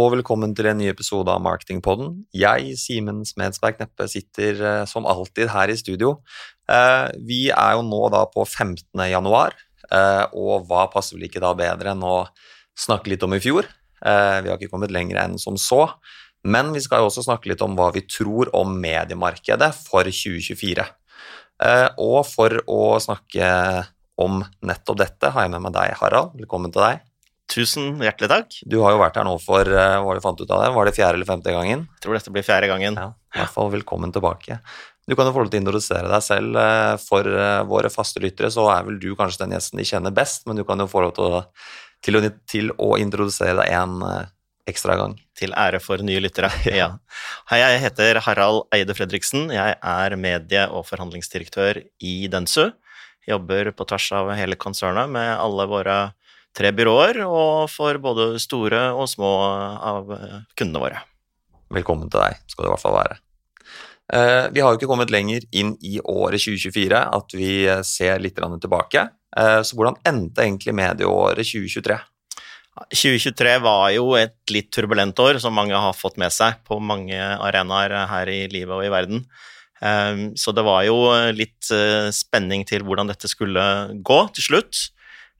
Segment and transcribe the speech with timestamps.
[0.00, 2.12] Og velkommen til en ny episode av Marketingpodden.
[2.32, 6.14] Jeg, Simen Smedsberg Kneppe, sitter eh, som alltid her i studio.
[6.70, 8.86] Eh, vi er jo nå da på 15.
[9.10, 9.56] januar,
[9.90, 12.22] eh, og hva passer vel ikke da bedre enn å
[12.78, 13.68] snakke litt om i fjor?
[14.00, 15.82] Vi har ikke kommet lenger enn som så,
[16.48, 20.86] men vi skal jo også snakke litt om hva vi tror om mediemarkedet for 2024.
[21.60, 23.52] Eh, og for å snakke
[24.20, 26.32] om nettopp dette har jeg med meg deg, Harald.
[26.40, 27.09] Velkommen til deg.
[27.50, 28.56] Tusen hjertelig takk.
[28.70, 30.70] Du har jo vært her nå for eh, hva var det fant ut av det?
[30.76, 31.82] Var det fjerde eller femte gangen?
[31.96, 32.98] Jeg tror dette blir fjerde gangen.
[33.00, 34.60] Ja, i hvert fall velkommen tilbake.
[35.10, 36.54] Du kan jo få lov til å introdusere deg selv.
[36.62, 40.14] eh, For eh, våre faste lyttere så er vel du kanskje den gjesten de kjenner
[40.14, 41.40] best, men du kan jo få lov til å,
[42.06, 42.22] til å,
[42.54, 43.96] til å introdusere deg en
[44.70, 45.16] ekstra gang.
[45.34, 46.52] Til ære for nye lyttere.
[46.80, 46.92] Ja.
[47.50, 49.48] Hei, jeg heter Harald Eide Fredriksen.
[49.50, 52.68] Jeg er medie- og forhandlingsdirektør i Densu.
[53.26, 55.96] Jobber på tvers av hele konsernet med alle våre
[56.56, 59.30] tre byråer, og for både store og små
[59.92, 61.02] av eh, kundene våre.
[61.70, 63.18] Velkommen til deg, skal det i hvert fall være.
[64.10, 68.22] Eh, Vi har jo ikke kommet lenger inn i året 2024 at vi eh, ser
[68.22, 69.08] litt tilbake.
[69.30, 71.94] Så hvordan endte egentlig medieåret 2023?
[72.90, 77.14] 2023 var jo et litt turbulent år, som mange har fått med seg på mange
[77.14, 79.22] arenaer her i livet og i verden.
[80.34, 80.96] Så det var jo
[81.30, 81.70] litt
[82.10, 83.62] spenning til hvordan dette skulle
[84.02, 84.82] gå til slutt.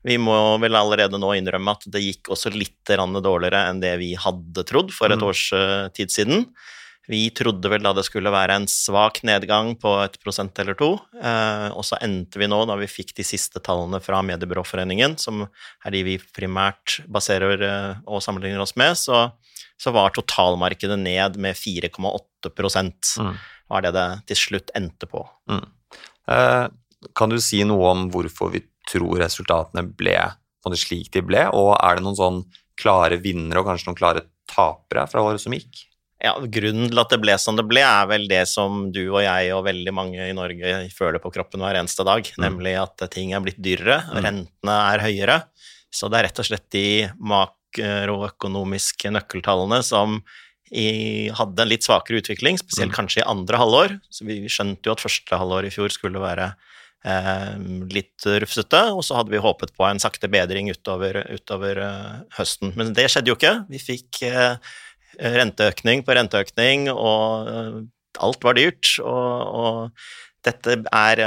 [0.03, 4.13] Vi må vel allerede nå innrømme at det gikk også litt dårligere enn det vi
[4.17, 5.27] hadde trodd for et Mm.
[5.29, 6.47] års eh, tid siden.
[7.07, 10.93] Vi trodde vel da det skulle være en svak nedgang på et prosent eller to,
[11.21, 15.47] eh, og så endte vi nå, da vi fikk de siste tallene fra Mediebyråforeningen, som
[15.85, 19.31] er de vi primært baserer eh, og sammenligner oss med, så,
[19.77, 22.21] så var totalmarkedet ned med 4,8
[23.19, 23.35] Mm.
[23.69, 25.27] var det det til slutt endte på.
[26.27, 26.67] Eh,
[27.17, 30.17] Kan du si noe om hvorfor vi tror resultatene ble
[30.63, 32.43] på slik de ble, og er det noen sånn
[32.77, 35.87] klare vinnere og kanskje noen klare tapere fra året som gikk?
[36.21, 39.23] Ja, Grunnen til at det ble som det ble, er vel det som du og
[39.23, 42.43] jeg og veldig mange i Norge føler på kroppen hver eneste dag, Mm.
[42.45, 44.21] nemlig at ting er blitt dyrere, Mm.
[44.23, 45.43] rentene er høyere.
[45.91, 50.21] Så det er rett og slett de makroøkonomiske nøkkeltallene som
[50.71, 52.95] i, hadde en litt svakere utvikling, spesielt Mm.
[52.95, 53.99] kanskje i andre halvår.
[54.09, 56.55] Så vi skjønte jo at første halvår i fjor skulle være
[57.01, 62.75] litt rufsete, og så hadde vi håpet på en sakte bedring utover, utover eh, høsten.
[62.77, 63.55] Men det skjedde jo ikke.
[63.71, 64.73] Vi fikk eh,
[65.17, 67.79] renteøkning på renteøkning, og eh,
[68.21, 68.93] alt var dyrt.
[69.01, 71.23] Og, og dette er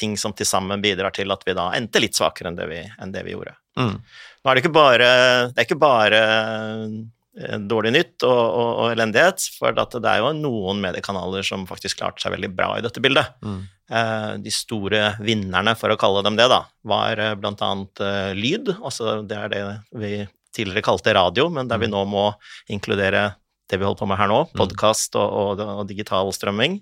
[0.00, 2.82] ting som til sammen bidrar til at vi da endte litt svakere enn det vi,
[3.00, 3.56] enn det vi gjorde.
[3.80, 3.96] Mm.
[4.00, 5.08] Nå er det ikke bare,
[5.52, 6.20] det er ikke bare
[7.70, 12.00] dårlig nytt og, og, og elendighet, for at det er jo noen mediekanaler som faktisk
[12.00, 13.30] klarte seg veldig bra i dette bildet.
[13.46, 13.60] Mm.
[13.90, 17.36] Eh, De store vinnerne, for å kalle dem det, da, var bl.a.
[17.38, 18.72] blant annet eh, lyd.
[18.80, 19.62] Altså det er det
[20.02, 20.12] vi
[20.56, 22.32] tidligere kalte radio, men der vi nå må
[22.74, 23.28] inkludere
[23.70, 24.56] det vi holder på med her nå, Mm.
[24.58, 26.80] podkast og, og, digital strømming.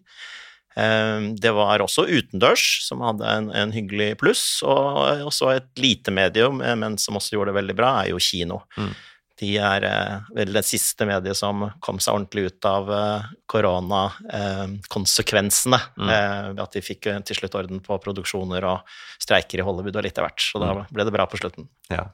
[0.79, 6.09] Eh, Det var også utendørs, som hadde en, en hyggelig pluss, og også et lite
[6.11, 8.63] medium, eh, men som også gjorde det veldig bra, er jo kino.
[8.81, 8.95] Mm.
[9.39, 13.23] De er eh, vel det siste mediet som kom seg ordentlig ut av eh,
[13.53, 15.79] koronakonsekvensene.
[15.95, 16.09] Mm.
[16.11, 18.79] Eh, ved at de fikk til slutt orden på produksjoner og
[19.23, 20.43] streiker i Hollywood og litt av hvert.
[20.43, 20.83] Så da Mm.
[20.91, 21.65] ble det bra på slutten.
[21.91, 22.05] Ja.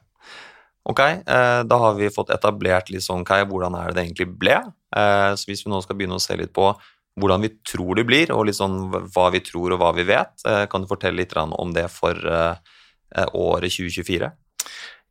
[0.85, 4.61] Ok, da har vi fått etablert litt sånn, Kai, hvordan er det det egentlig ble?
[4.93, 6.77] Så hvis vi nå skal begynne å se litt på
[7.17, 10.43] hvordan vi tror det blir, og litt sånn hva vi tror og hva vi vet,
[10.69, 14.31] kan du fortelle litt om det for året 2024?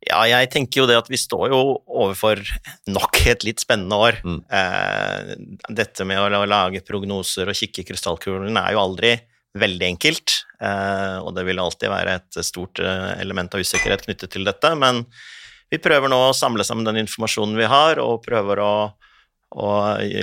[0.05, 2.41] Ja, jeg tenker jo det at vi står jo overfor
[2.93, 4.19] nok et litt spennende år.
[4.21, 4.41] Mm.
[4.53, 5.31] Eh,
[5.81, 9.15] dette med å lage prognoser og kikke i krystallkulen er jo aldri
[9.55, 14.33] veldig enkelt, eh, og det vil alltid være et stort eh, element av usikkerhet knyttet
[14.35, 15.05] til dette, men
[15.71, 18.73] vi prøver nå å samle sammen den informasjonen vi har, og prøver å,
[19.55, 19.69] å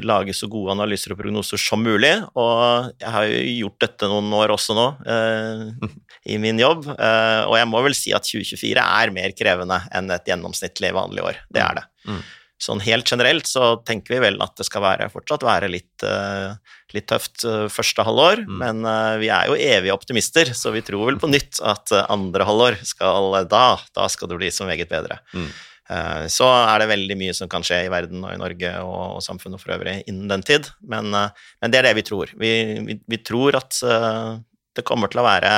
[0.04, 2.12] lage så gode analyser og prognoser som mulig.
[2.36, 5.88] Og jeg har jo gjort dette noen år også nå, eh,
[6.34, 10.12] i min jobb, eh, og jeg må vel si at 2024 er mer krevende enn
[10.12, 11.40] et gjennomsnittlig vanlig år.
[11.50, 11.84] Det er det.
[12.06, 12.22] Mm.
[12.62, 16.52] Sånn helt generelt så tenker vi vel at det skal være, fortsatt være litt, eh,
[16.94, 18.58] litt tøft eh, første halvår, Mm.
[18.60, 22.06] men eh, vi er jo evige optimister, så vi tror vel på nytt at eh,
[22.12, 25.18] andre halvår skal da, da skal det bli så meget bedre.
[25.34, 25.48] Mm.
[25.90, 29.18] Eh, Så er det veldig mye som kan skje i verden og i Norge og,
[29.18, 32.32] og samfunnet for øvrig innen den tid, men, eh, men det er det vi tror.
[32.38, 32.52] Vi,
[32.86, 34.38] vi, vi tror at eh,
[34.76, 35.52] det kommer til å være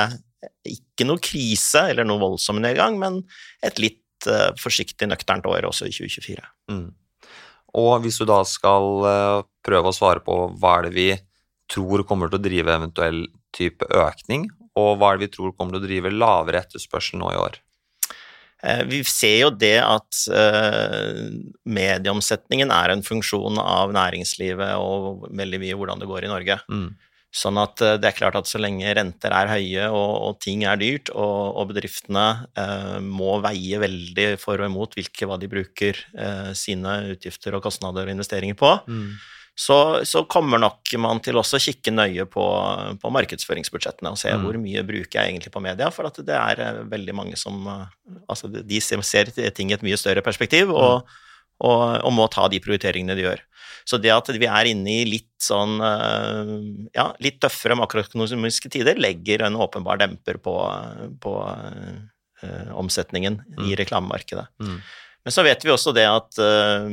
[0.69, 3.21] ikke noe krise eller noe voldsom nedgang, men
[3.65, 4.01] et litt
[4.57, 6.41] forsiktig, nøkternt år også i 2024.
[6.71, 6.87] Mm.
[7.77, 9.03] Og hvis du da skal
[9.65, 11.09] prøve å svare på hva er det vi
[11.69, 13.19] tror kommer til å drive eventuell
[13.53, 14.47] type økning,
[14.79, 17.59] og hva er det vi tror kommer til å drive lavere etterspørsel nå i år?
[18.65, 21.25] Eh, vi ser jo det at uh,
[21.69, 26.57] medieomsetningen er en funksjon av næringslivet og veldig mye hvordan det går i Norge.
[26.71, 26.87] Mm.
[27.35, 30.65] Sånn at uh, det er klart at så lenge renter er høye og, og ting
[30.65, 32.25] er dyrt, og, og bedriftene
[32.57, 36.01] eh, må veie veldig for og imot hvilke hva de bruker
[36.57, 39.15] sine utgifter og kostnader og investeringer på, mm
[39.55, 42.45] så, så, kommer nok man til også å kikke nøye på,
[42.99, 44.41] på markedsføringsbudsjettene og se mm.
[44.43, 47.63] hvor mye bruker jeg egentlig på media, for at det er eh, veldig mange som
[47.71, 47.85] eh,
[48.29, 51.15] Altså, de ser ting i et mye større perspektiv og, mm.
[51.67, 53.41] og, og, må ta de prioriteringene de gjør.
[53.87, 56.51] Så det at vi er inne i litt sånn eh,
[56.97, 60.57] ja, litt tøffere makroøkonomiske tider, legger en åpenbar demper på,
[61.23, 63.65] på øh, omsetningen mm.
[63.69, 64.49] i reklamemarkedet.
[64.59, 64.79] Mm.
[65.25, 66.85] Men så vet vi også det at uh,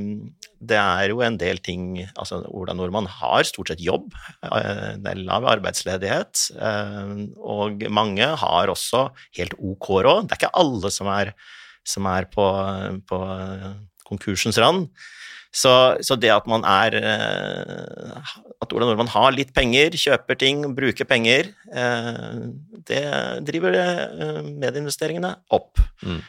[0.62, 4.08] det er jo en del ting altså Ola Nordmann har stort sett jobb.
[4.40, 6.46] Uh, det er lav arbeidsledighet.
[6.56, 10.28] Uh, og mange har også helt ok råd.
[10.28, 11.34] Det er ikke alle som er,
[11.84, 12.46] som er på,
[13.10, 13.20] på
[14.08, 14.88] konkursens rand.
[15.52, 18.30] Så, så, det at man er eh,
[18.64, 22.38] At Ola Nordmann har litt penger, kjøper ting, bruker penger, eh,
[22.88, 23.02] det
[23.44, 25.82] driver eh, medieinvesteringene opp.
[26.02, 26.22] Mm.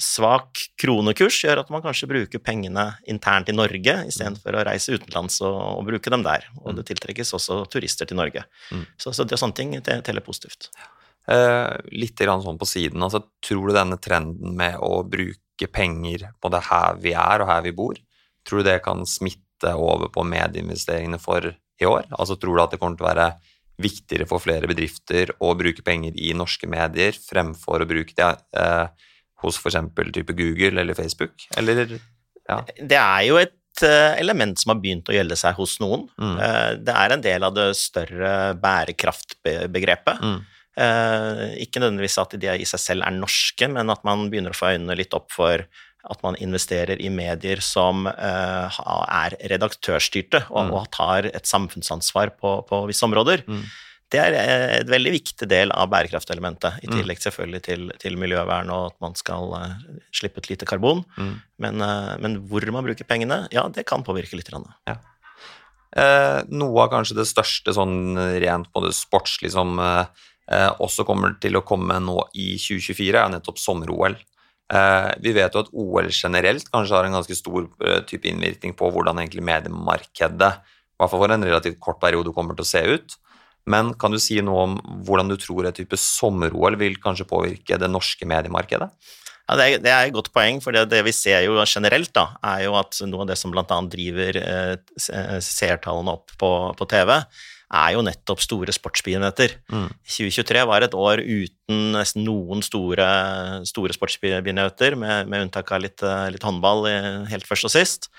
[0.00, 5.36] Svak kronekurs gjør at man kanskje bruker pengene internt i Norge istedenfor å reise utenlands
[5.44, 6.46] og, og, bruke dem der.
[6.62, 6.78] Og mm.
[6.78, 8.46] det tiltrekkes også turister til Norge.
[8.72, 8.86] Mm.
[8.96, 10.70] Så, så det, sånne ting teller positivt.
[11.24, 16.50] Eh, litt sånn på siden, altså, tror du denne trenden med å bruke penger på
[16.52, 18.00] det her vi er og her vi bor,
[18.44, 22.08] Tror du det kan smitte over på medieinvesteringene for i år?
[22.12, 23.28] Altså Tror du at det kommer til å være
[23.82, 28.30] viktigere for flere bedrifter å bruke penger i norske medier fremfor å bruke det
[28.60, 28.86] eh,
[29.42, 29.80] hos f.eks.
[30.14, 31.96] type Google eller Facebook, eller
[32.44, 32.60] ja.
[32.76, 36.06] Det er jo et eh, element som har begynt å gjelde seg hos noen.
[36.20, 36.34] Mm.
[36.46, 40.20] Eh, det er en del av det større bærekraftbegrepet.
[40.20, 40.42] Mm.
[40.84, 44.58] Eh, ikke nødvendigvis at de i seg selv er norske, men at man begynner å
[44.58, 45.66] få øynene litt opp for
[46.10, 50.74] at man investerer i medier som uh, er redaktørstyrte og, mm.
[50.76, 53.44] og, tar et samfunnsansvar på, på visse områder.
[53.48, 53.64] Mm.
[54.12, 54.34] Det er
[54.82, 56.98] et veldig viktig del av bærekraftelementet, i mm.
[56.98, 59.72] tillegg selvfølgelig til, til miljøvern og at man skal uh,
[60.14, 61.02] slippe ut lite karbon.
[61.16, 61.32] Mm.
[61.64, 64.52] Men, uh, men, hvor man bruker pengene, ja, det kan påvirke litt.
[64.88, 64.98] Ja.
[65.94, 71.56] Eh, noe av kanskje det største sånn rent på det sportslige som også kommer til
[71.56, 74.18] å komme nå i 2024, er nettopp sommer-OL.
[74.74, 78.74] Eh, vi vet jo at OL generelt kanskje har en ganske stor eh, type innvirkning
[78.78, 80.52] på hvordan egentlig mediemarkedet,
[80.94, 83.18] i hvert fall for en relativt kort periode, kommer til å se ut.
[83.70, 87.78] Men kan du si noe om hvordan du tror et type sommer-OL vil kanskje påvirke
[87.80, 88.90] det norske mediemarkedet?
[89.44, 92.10] Ja, det er, det er, et godt poeng, for det, det, vi ser jo generelt,
[92.16, 93.64] da, er jo at noe av det som bl.a.
[93.92, 94.76] driver eh,
[95.12, 97.18] eh, seertallene opp på, på TV,
[97.74, 99.56] er jo nettopp store sportsbegivenheter.
[99.72, 99.90] Mm.
[100.06, 103.08] 2023 var et år uten nesten noen store,
[103.68, 106.86] store sportsbegivenheter, med, med, unntak av litt, litt, håndball
[107.30, 108.10] helt først og sist.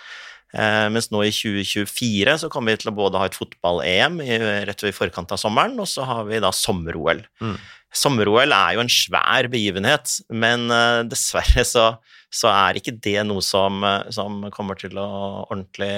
[0.56, 4.22] Eh, mens nå i 2024 så kommer vi til å både ha et fotball-EM
[4.70, 7.26] rett ved forkant av sommeren, og så har vi da sommer-OL.
[7.44, 7.58] Mm.
[7.96, 11.90] Sommer-OL er jo en svær begivenhet, men eh, dessverre så,
[12.32, 13.84] så, er ikke det noe som,
[14.16, 15.10] som kommer til å
[15.50, 15.92] ordentlig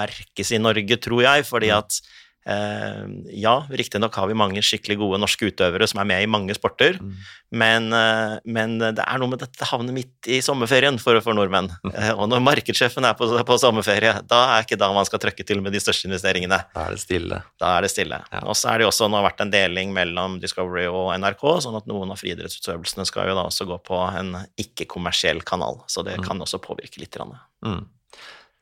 [0.00, 1.78] merkes i Norge, tror jeg, fordi mm.
[1.80, 2.00] at
[2.46, 6.96] ja, riktignok har vi mange skikkelig gode norske utøvere som er med i mange sporter,
[6.96, 7.10] mm.
[7.60, 11.68] men, uh, men, det er noe med dette havner midt i sommerferien for, for nordmenn.
[11.84, 11.92] Mm.
[12.20, 15.60] og når markedssjefen er på, på, sommerferie, da er ikke da man skal trøkke til
[15.62, 16.62] med de største investeringene.
[16.74, 17.42] Da er det stille.
[17.60, 18.22] Da er det stille.
[18.32, 18.42] Ja.
[18.48, 21.78] Og så er det jo også nå vært en deling mellom Discovery og NRK, sånn
[21.78, 26.18] at noen av friidrettsutøvelsene skal jo da også gå på en ikke-kommersiell kanal, så det
[26.18, 26.26] mm.
[26.26, 27.20] kan også påvirke litt.
[27.66, 27.84] Mm.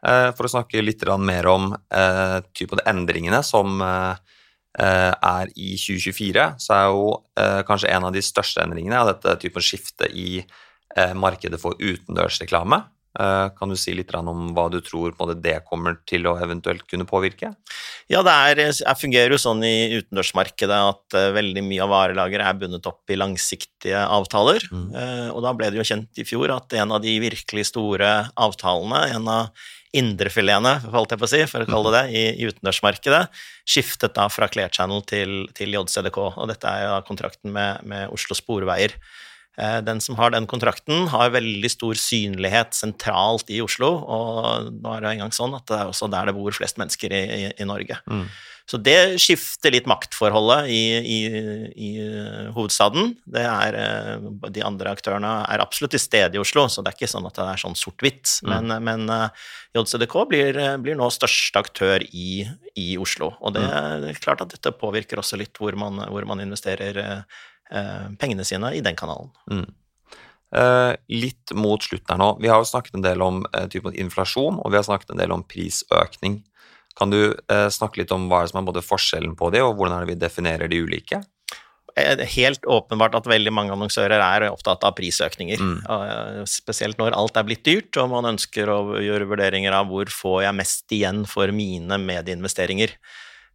[0.06, 4.14] Eh, for å snakke litt mer om eh, de endringene som eh,
[4.78, 7.06] er i 2024, så er jo
[7.66, 10.44] kanskje en av de største endringene av dette typen skifte i
[11.18, 12.78] markedet for utendørsreklame.
[13.18, 17.52] Kan du si litt om hva du tror det kommer til å eventuelt kunne påvirke?
[18.08, 22.60] Ja, det er, jeg fungerer jo sånn i utendørsmarkedet at veldig mye av varelageret er
[22.60, 24.64] bundet opp i langsiktige avtaler.
[24.70, 24.86] Mm.
[25.34, 29.02] Og da ble det jo kjent i fjor at en av de virkelig store avtalene,
[29.18, 32.48] en av indrefiletene, holdt jeg på å si, for å kalle det det, i, i
[32.50, 33.22] utendørsmarkedet,
[33.68, 36.18] skiftet da fra Clear Channel til, til JCDK.
[36.28, 38.94] Og dette er jo da kontrakten med, med Oslo Sporveier.
[39.58, 44.92] Eh, den som har den kontrakten, har veldig stor synlighet sentralt i Oslo, og nå
[44.94, 47.50] er det engang sånn at det er også der det bor flest mennesker i, i,
[47.58, 47.98] i Norge.
[48.06, 48.28] Mm.
[48.68, 51.18] Så det skifter litt maktforholdet i, i,
[51.72, 51.90] i
[52.52, 53.14] hovedstaden.
[53.32, 57.10] Er, eh, de andre aktørene er absolutt til stede i Oslo, så det er ikke
[57.10, 58.36] sånn at det er sånn sort-hvitt.
[58.44, 58.52] Mm.
[58.52, 62.44] Men, men eh, JCDK blir, blir, nå største aktør i,
[62.78, 63.32] i Oslo.
[63.40, 64.04] Og det, mm.
[64.04, 67.24] det, er klart at dette påvirker også litt hvor man, hvor man investerer
[68.18, 69.28] pengene sine i den kanalen.
[69.50, 69.66] Mm.
[70.56, 72.28] Eh, litt mot slutten her nå.
[72.40, 75.20] Vi har jo snakket en del om eh, typen inflasjon, og vi har snakket en
[75.20, 76.40] del om prisøkning.
[76.98, 79.98] Kan du eh, snakke litt om hva som er både forskjellen på de, og hvordan
[79.98, 81.20] er det vi definerer de ulike?
[81.98, 85.58] Er helt åpenbart at veldig mange annonsører er opptatt av prisøkninger.
[85.58, 86.44] Mm.
[86.46, 90.44] Spesielt når alt er blitt dyrt, og man ønsker å gjøre vurderinger av hvor får
[90.44, 92.94] jeg mest igjen for mine medieinvesteringer.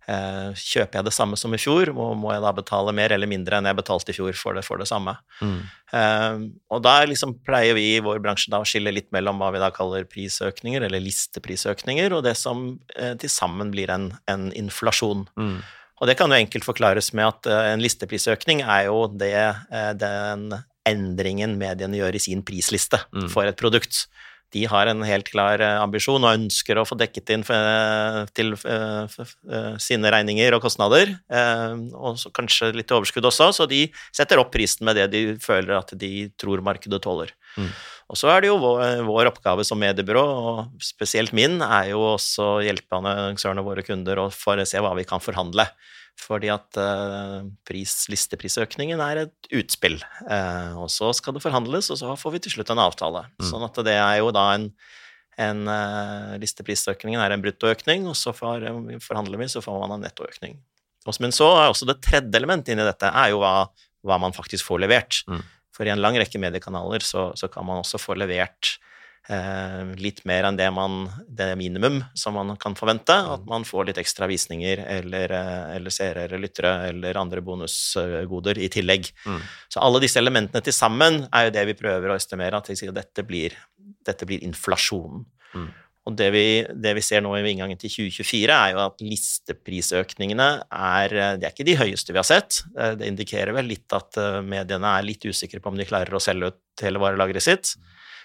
[0.04, 3.30] Eh, kjøper jeg det samme som i fjor, må, må jeg da betale mer eller
[3.32, 5.14] mindre enn jeg betalte i fjor for det, for det samme.
[5.40, 5.62] Mm.
[5.96, 6.42] Eh,
[6.76, 9.62] og da liksom pleier vi i vår bransje da å skille litt mellom hva vi
[9.64, 12.66] da kaller prisøkninger, eller listeprisøkninger, og det som
[12.98, 15.24] eh, til sammen blir en, en inflasjon.
[15.40, 15.58] Mm.
[16.02, 19.34] Og det kan jo enkelt forklares med at eh, en listeprisøkning er jo det,
[19.72, 20.50] eh, den
[20.90, 23.30] endringen mediene gjør i sin prisliste Mm.
[23.32, 24.08] for et produkt.
[24.54, 28.54] De har en helt klar eh, ambisjon og ønsker å få dekket inn eh, til
[28.70, 29.18] eh,
[29.82, 31.16] sine regninger og kostnader,
[31.94, 35.94] og kanskje litt overskudd også, så de setter opp prisen med det de føler at
[36.00, 37.34] de tror markedet tåler.
[37.58, 37.72] Mm.
[38.14, 42.04] Og så er det jo vår, vår oppgave som mediebyrå, og spesielt min, er jo
[42.12, 45.66] også å hjelpe annonsørene våre kunder og for å se hva vi kan forhandle.
[46.22, 47.42] Fordi at uh,
[47.74, 49.96] listeprisøkningen er et utspill,
[50.30, 53.24] eh, og så skal det forhandles, og så får vi til slutt en avtale.
[53.42, 53.48] Mm.
[53.50, 54.68] Sånn at det er jo da en,
[55.42, 58.68] en eh, Listeprisøkningen er en bruttoøkning, og så får,
[59.02, 60.60] forhandler vi, så får man en nettoøkning.
[61.18, 63.66] Men så er også det tredje elementet inni dette er jo hva,
[64.06, 65.24] hva man faktisk får levert.
[65.26, 65.42] Mm.
[65.74, 68.76] For i en lang rekke mediekanaler så, så kan man også få levert
[69.30, 73.16] eh, litt mer enn det, man, det minimum som man kan forvente.
[73.36, 78.62] At man får litt ekstra visninger eller, eh, eller seere eller lyttere eller andre bonusgoder
[78.62, 79.10] i tillegg.
[79.26, 79.40] Mm.
[79.74, 83.26] Så alle disse elementene til sammen er jo det vi prøver å estimere, at dette
[83.28, 83.58] blir,
[84.06, 85.26] dette blir inflasjonen.
[85.54, 85.72] Mm.
[86.04, 86.46] Og det vi,
[86.84, 91.54] det vi ser nå i inngangen til 2024, er jo at listeprisøkningene er Det er
[91.54, 92.64] ikke de høyeste vi har sett.
[92.78, 96.12] Eh, Det indikerer vel litt at eh, mediene er litt usikre på om de klarer
[96.14, 97.76] å selge ut hele varelageret sitt.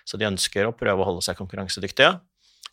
[0.08, 2.16] Så de ønsker å prøve å holde seg konkurransedyktige.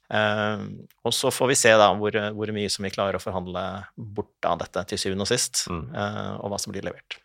[0.09, 0.65] Eh,
[1.05, 3.63] og så får vi se da hvor, hvor mye som vi klarer å forhandle
[3.97, 5.85] bort av dette til syvende og sist, Mm.
[5.93, 7.19] eh, og hva som blir levert.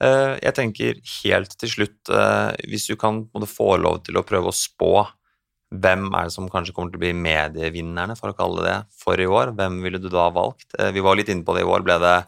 [0.00, 4.52] Eh, jeg tenker helt til slutt, eh, hvis du kan få lov til å prøve
[4.52, 5.08] å spå
[5.74, 8.76] hvem er det som kanskje kommer til å bli medievinnerne, for å kalle det det,
[9.02, 10.68] for i år, hvem ville du da valgt?
[10.78, 12.18] Eh, vi var litt inne på det i år, ble det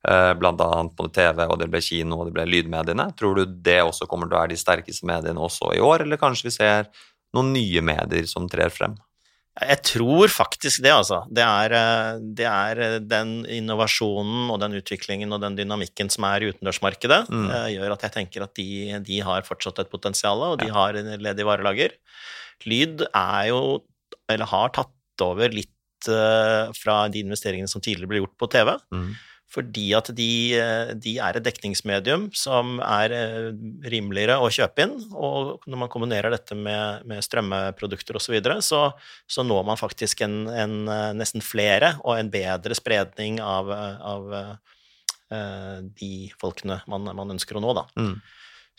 [0.00, 0.54] bl.a.
[0.96, 3.10] både TV, og det ble kino, og det ble lydmediene.
[3.20, 6.16] Tror du det også kommer til å være de sterkeste mediene også i år, eller
[6.16, 6.88] kanskje vi ser
[7.36, 8.94] noen nye medier som trer frem?
[9.60, 11.18] Jeg tror faktisk det, altså.
[11.28, 16.24] Det er, eh, det er eh, den innovasjonen og den utviklingen og den dynamikken som
[16.30, 17.50] er i utendørsmarkedet, Mm.
[17.74, 21.12] gjør at jeg tenker at de, de har fortsatt et potensial, og de har en
[21.18, 21.92] ledig varelager.
[22.68, 23.60] Lyd er jo,
[24.30, 28.72] eller har tatt over litt eh, fra de investeringene som tidligere ble gjort på TV.
[28.94, 29.10] Mm.
[29.50, 33.48] Fordi at de, eh, de er et dekningsmedium som er eh,
[33.90, 34.96] rimeligere å kjøpe inn.
[35.10, 38.82] Og når man kombinerer dette med, med strømmeprodukter osv., så, videre, så
[39.26, 40.76] så når man faktisk en, en
[41.18, 47.62] nesten flere og en bedre spredning av, av uh, de folkene man, man ønsker å
[47.62, 47.86] nå, da.
[47.98, 48.14] Mm.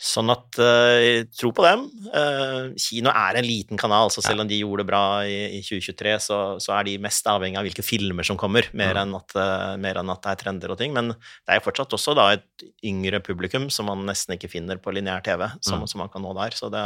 [0.02, 1.84] Sånn at uh, tro på dem.
[2.10, 5.62] Uh, kino er en liten kanal, så selv om de gjorde det bra i, i
[5.62, 9.02] 2023, så, så er de mest avhengig av hvilke filmer som kommer, mer, Mm.
[9.04, 10.90] enn at, uh, mer enn at det er trender og ting.
[10.96, 14.82] Men det er jo fortsatt også da et yngre publikum som man nesten ikke finner
[14.82, 15.86] på lineær TV, som, Mm.
[15.92, 16.50] som man kan nå der.
[16.58, 16.82] Så det,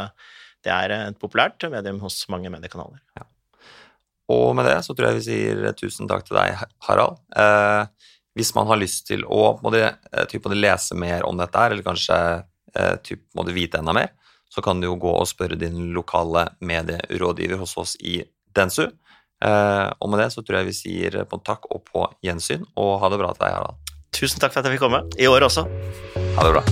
[0.67, 3.01] det er et populært medium hos mange mediekanaler.
[4.29, 7.21] Og med det så tror jeg vi sier tusen takk til deg, Harald.
[7.39, 7.87] Eh,
[8.37, 11.39] hvis man har lyst til å både, de, eh, typ, må de lese mer om
[11.39, 12.43] dette her, eller kanskje eh,
[13.07, 14.13] typ, må du vite enda mer,
[14.53, 18.21] så kan du jo gå og spørre din lokale medierådgiver hos oss i
[18.57, 18.87] Densu.
[19.45, 22.97] Eh, og med det så tror jeg vi sier på takk og på gjensyn, og
[23.03, 23.95] ha det bra til deg, Harald.
[24.17, 25.05] Tusen takk for at jeg fikk komme.
[25.21, 25.67] I år også.
[26.39, 26.65] Ha det bra.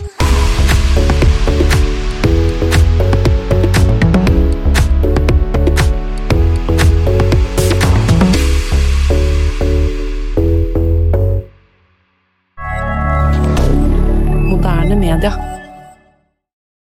[14.49, 15.54] Moderne media.